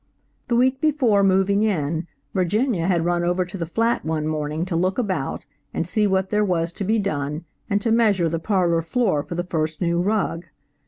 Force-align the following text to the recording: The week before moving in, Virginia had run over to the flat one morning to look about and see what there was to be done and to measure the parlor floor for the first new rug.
The 0.47 0.55
week 0.55 0.81
before 0.81 1.21
moving 1.21 1.61
in, 1.61 2.07
Virginia 2.33 2.87
had 2.87 3.05
run 3.05 3.23
over 3.23 3.45
to 3.45 3.55
the 3.55 3.67
flat 3.67 4.03
one 4.03 4.25
morning 4.27 4.65
to 4.65 4.75
look 4.75 4.97
about 4.97 5.45
and 5.75 5.87
see 5.87 6.07
what 6.07 6.31
there 6.31 6.43
was 6.43 6.71
to 6.71 6.83
be 6.83 6.97
done 6.97 7.45
and 7.69 7.79
to 7.83 7.91
measure 7.91 8.27
the 8.27 8.39
parlor 8.39 8.81
floor 8.81 9.21
for 9.21 9.35
the 9.35 9.43
first 9.43 9.79
new 9.79 10.01
rug. 10.01 10.47